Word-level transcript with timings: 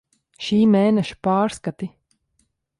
Šī 0.45 0.57
mēneša 0.77 1.19
pārskati. 1.29 1.93